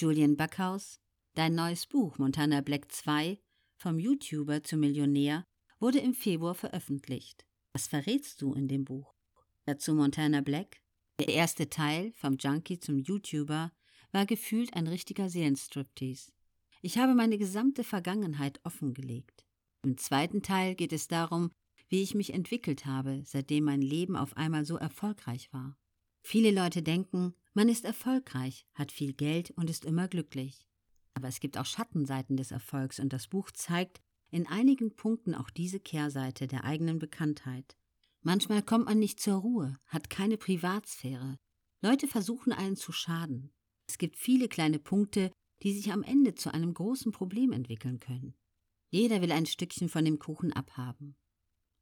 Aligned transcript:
Julian 0.00 0.36
Backhaus, 0.36 1.00
dein 1.34 1.56
neues 1.56 1.86
Buch 1.86 2.18
Montana 2.18 2.60
Black 2.60 2.92
2 2.92 3.40
vom 3.78 3.98
YouTuber 3.98 4.62
zum 4.62 4.78
Millionär 4.78 5.44
wurde 5.80 5.98
im 5.98 6.14
Februar 6.14 6.54
veröffentlicht. 6.54 7.44
Was 7.72 7.88
verrätst 7.88 8.40
du 8.40 8.54
in 8.54 8.68
dem 8.68 8.84
Buch? 8.84 9.12
Dazu 9.64 9.94
Montana 9.94 10.40
Black. 10.40 10.80
Der 11.18 11.28
erste 11.28 11.68
Teil, 11.68 12.12
vom 12.14 12.36
Junkie 12.36 12.78
zum 12.78 12.98
YouTuber, 12.98 13.72
war 14.12 14.26
gefühlt 14.26 14.72
ein 14.74 14.86
richtiger 14.86 15.28
Seelenstriptease. 15.28 16.30
Ich 16.80 16.96
habe 16.98 17.16
meine 17.16 17.36
gesamte 17.36 17.82
Vergangenheit 17.82 18.60
offengelegt. 18.62 19.44
Im 19.82 19.96
zweiten 19.96 20.42
Teil 20.42 20.76
geht 20.76 20.92
es 20.92 21.08
darum, 21.08 21.50
wie 21.88 22.02
ich 22.02 22.14
mich 22.14 22.32
entwickelt 22.32 22.86
habe, 22.86 23.22
seitdem 23.24 23.64
mein 23.64 23.82
Leben 23.82 24.14
auf 24.14 24.36
einmal 24.36 24.64
so 24.64 24.76
erfolgreich 24.76 25.52
war. 25.52 25.76
Viele 26.30 26.50
Leute 26.50 26.82
denken, 26.82 27.32
man 27.54 27.70
ist 27.70 27.86
erfolgreich, 27.86 28.66
hat 28.74 28.92
viel 28.92 29.14
Geld 29.14 29.50
und 29.52 29.70
ist 29.70 29.86
immer 29.86 30.08
glücklich. 30.08 30.66
Aber 31.14 31.26
es 31.26 31.40
gibt 31.40 31.56
auch 31.56 31.64
Schattenseiten 31.64 32.36
des 32.36 32.50
Erfolgs 32.50 33.00
und 33.00 33.14
das 33.14 33.28
Buch 33.28 33.50
zeigt 33.50 34.02
in 34.30 34.46
einigen 34.46 34.94
Punkten 34.94 35.34
auch 35.34 35.48
diese 35.48 35.80
Kehrseite 35.80 36.46
der 36.46 36.64
eigenen 36.64 36.98
Bekanntheit. 36.98 37.78
Manchmal 38.20 38.62
kommt 38.62 38.84
man 38.84 38.98
nicht 38.98 39.20
zur 39.20 39.36
Ruhe, 39.36 39.78
hat 39.86 40.10
keine 40.10 40.36
Privatsphäre. 40.36 41.38
Leute 41.80 42.06
versuchen 42.06 42.52
einen 42.52 42.76
zu 42.76 42.92
schaden. 42.92 43.50
Es 43.86 43.96
gibt 43.96 44.18
viele 44.18 44.48
kleine 44.48 44.78
Punkte, 44.78 45.32
die 45.62 45.72
sich 45.72 45.92
am 45.92 46.02
Ende 46.02 46.34
zu 46.34 46.52
einem 46.52 46.74
großen 46.74 47.10
Problem 47.10 47.52
entwickeln 47.52 48.00
können. 48.00 48.34
Jeder 48.90 49.22
will 49.22 49.32
ein 49.32 49.46
Stückchen 49.46 49.88
von 49.88 50.04
dem 50.04 50.18
Kuchen 50.18 50.52
abhaben. 50.52 51.16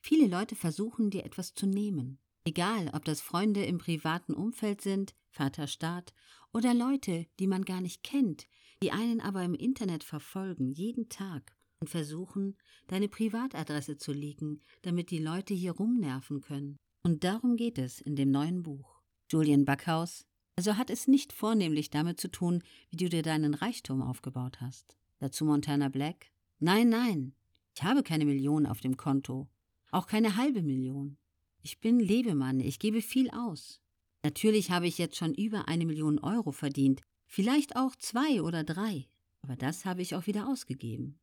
Viele 0.00 0.28
Leute 0.28 0.54
versuchen, 0.54 1.10
dir 1.10 1.24
etwas 1.24 1.54
zu 1.54 1.66
nehmen. 1.66 2.20
Egal, 2.48 2.90
ob 2.94 3.04
das 3.04 3.20
Freunde 3.20 3.62
im 3.66 3.76
privaten 3.76 4.32
Umfeld 4.32 4.80
sind, 4.80 5.14
Vaterstaat, 5.28 6.14
oder 6.54 6.72
Leute, 6.72 7.26
die 7.38 7.46
man 7.46 7.66
gar 7.66 7.82
nicht 7.82 8.02
kennt, 8.02 8.46
die 8.82 8.90
einen 8.90 9.20
aber 9.20 9.42
im 9.42 9.52
Internet 9.52 10.02
verfolgen, 10.02 10.72
jeden 10.72 11.10
Tag, 11.10 11.54
und 11.78 11.90
versuchen, 11.90 12.56
deine 12.86 13.10
Privatadresse 13.10 13.98
zu 13.98 14.14
leaken, 14.14 14.62
damit 14.80 15.10
die 15.10 15.18
Leute 15.18 15.52
hier 15.52 15.72
rumnerven 15.72 16.40
können. 16.40 16.78
Und 17.02 17.22
darum 17.22 17.56
geht 17.56 17.76
es 17.76 18.00
in 18.00 18.16
dem 18.16 18.30
neuen 18.30 18.62
Buch. 18.62 19.02
Julian 19.30 19.66
Backhaus, 19.66 20.24
also 20.56 20.78
hat 20.78 20.88
es 20.88 21.06
nicht 21.06 21.34
vornehmlich 21.34 21.90
damit 21.90 22.18
zu 22.18 22.30
tun, 22.30 22.62
wie 22.88 22.96
du 22.96 23.10
dir 23.10 23.22
deinen 23.22 23.52
Reichtum 23.52 24.00
aufgebaut 24.00 24.62
hast. 24.62 24.96
Dazu 25.18 25.44
Montana 25.44 25.90
Black. 25.90 26.32
Nein, 26.60 26.88
nein, 26.88 27.34
ich 27.76 27.82
habe 27.82 28.02
keine 28.02 28.24
Millionen 28.24 28.64
auf 28.64 28.80
dem 28.80 28.96
Konto, 28.96 29.50
auch 29.90 30.06
keine 30.06 30.36
halbe 30.36 30.62
Million. 30.62 31.18
Ich 31.62 31.80
bin 31.80 32.00
Lebemann, 32.00 32.60
ich 32.60 32.78
gebe 32.78 33.02
viel 33.02 33.30
aus. 33.30 33.80
Natürlich 34.22 34.70
habe 34.70 34.86
ich 34.86 34.98
jetzt 34.98 35.16
schon 35.16 35.34
über 35.34 35.68
eine 35.68 35.86
Million 35.86 36.18
Euro 36.18 36.52
verdient, 36.52 37.02
vielleicht 37.26 37.76
auch 37.76 37.94
zwei 37.96 38.42
oder 38.42 38.64
drei, 38.64 39.06
aber 39.42 39.56
das 39.56 39.84
habe 39.84 40.02
ich 40.02 40.14
auch 40.14 40.26
wieder 40.26 40.48
ausgegeben. 40.48 41.18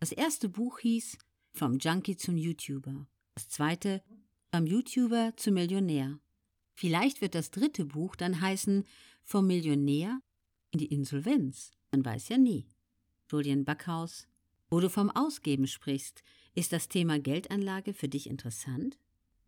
Das 0.00 0.12
erste 0.12 0.48
Buch 0.48 0.78
hieß 0.78 1.18
Vom 1.52 1.78
Junkie 1.78 2.16
zum 2.16 2.36
YouTuber. 2.36 3.06
Das 3.34 3.48
zweite 3.48 4.02
Vom 4.52 4.66
YouTuber 4.66 5.32
zum 5.36 5.54
Millionär. 5.54 6.18
Vielleicht 6.74 7.20
wird 7.20 7.34
das 7.34 7.50
dritte 7.50 7.84
Buch 7.84 8.14
dann 8.14 8.40
heißen 8.40 8.84
Vom 9.24 9.46
Millionär 9.46 10.20
in 10.70 10.78
die 10.78 10.86
Insolvenz. 10.86 11.72
Man 11.90 12.04
weiß 12.04 12.28
ja 12.28 12.38
nie. 12.38 12.66
Julian 13.30 13.64
Backhaus. 13.64 14.28
Wo 14.70 14.80
du 14.80 14.88
vom 14.90 15.10
Ausgeben 15.10 15.66
sprichst, 15.66 16.22
ist 16.54 16.72
das 16.72 16.88
Thema 16.88 17.18
Geldanlage 17.18 17.94
für 17.94 18.08
dich 18.08 18.28
interessant? 18.28 18.98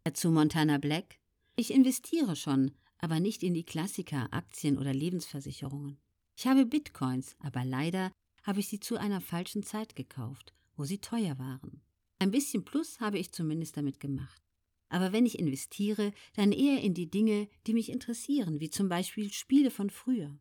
Dazu 0.05 0.31
Montana 0.31 0.79
Black. 0.79 1.19
Ich 1.57 1.73
investiere 1.73 2.35
schon, 2.35 2.71
aber 2.99 3.21
nicht 3.21 3.43
in 3.43 3.53
die 3.53 3.65
Klassiker, 3.65 4.33
Aktien 4.33 4.79
oder 4.79 4.95
Lebensversicherungen. 4.95 5.99
Ich 6.37 6.47
habe 6.47 6.65
Bitcoins, 6.65 7.37
aber 7.39 7.67
leider 7.67 8.11
habe 8.43 8.61
ich 8.61 8.69
sie 8.69 8.81
zu 8.81 8.97
einer 8.97 9.21
falschen 9.21 9.63
Zeit 9.63 9.95
gekauft, 9.97 10.55
wo 10.77 10.85
sie 10.85 10.99
teuer 10.99 11.39
waren. 11.39 11.83
Ein 12.19 12.31
bisschen 12.31 12.65
Plus 12.65 13.01
habe 13.01 13.19
ich 13.19 13.33
zumindest 13.33 13.77
damit 13.77 14.01
gemacht. 14.01 14.41
Aber 14.89 15.13
wenn 15.13 15.27
ich 15.27 15.39
investiere, 15.39 16.13
dann 16.35 16.53
eher 16.53 16.81
in 16.81 16.95
die 16.95 17.11
Dinge, 17.11 17.49
die 17.67 17.75
mich 17.75 17.91
interessieren, 17.91 18.59
wie 18.59 18.71
zum 18.71 18.89
Beispiel 18.89 19.31
Spiele 19.33 19.71
von 19.71 19.91
früher. 19.91 20.37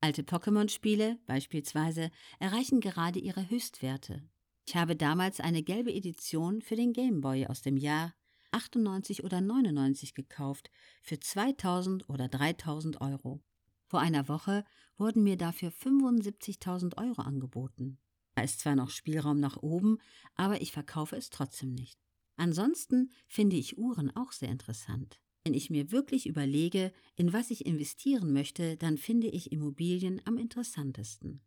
Alte 0.00 0.22
Pokémon-Spiele 0.22 1.18
beispielsweise 1.26 2.10
erreichen 2.40 2.80
gerade 2.80 3.20
ihre 3.20 3.48
Höchstwerte. 3.50 4.22
Ich 4.66 4.74
habe 4.74 4.96
damals 4.96 5.38
eine 5.38 5.62
gelbe 5.62 5.92
Edition 5.92 6.62
für 6.62 6.76
den 6.76 6.92
Game 6.92 7.20
Boy 7.20 7.46
aus 7.46 7.62
dem 7.62 7.76
Jahr 7.76 8.14
98 8.52 9.24
oder 9.24 9.40
99 9.40 10.14
gekauft 10.14 10.70
für 11.02 11.18
2000 11.18 12.08
oder 12.08 12.28
3000 12.28 13.00
Euro. 13.00 13.42
Vor 13.86 14.00
einer 14.00 14.28
Woche 14.28 14.64
wurden 14.96 15.22
mir 15.22 15.36
dafür 15.36 15.70
75.000 15.70 16.96
Euro 16.98 17.22
angeboten. 17.22 17.98
Da 18.34 18.42
ist 18.42 18.60
zwar 18.60 18.76
noch 18.76 18.90
Spielraum 18.90 19.40
nach 19.40 19.58
oben, 19.58 19.98
aber 20.34 20.62
ich 20.62 20.72
verkaufe 20.72 21.16
es 21.16 21.30
trotzdem 21.30 21.74
nicht. 21.74 21.98
Ansonsten 22.36 23.10
finde 23.28 23.56
ich 23.56 23.76
Uhren 23.76 24.14
auch 24.16 24.32
sehr 24.32 24.48
interessant. 24.48 25.20
Wenn 25.44 25.54
ich 25.54 25.70
mir 25.70 25.90
wirklich 25.90 26.26
überlege, 26.26 26.92
in 27.16 27.32
was 27.32 27.50
ich 27.50 27.66
investieren 27.66 28.32
möchte, 28.32 28.76
dann 28.76 28.96
finde 28.96 29.28
ich 29.28 29.52
Immobilien 29.52 30.22
am 30.24 30.38
interessantesten. 30.38 31.42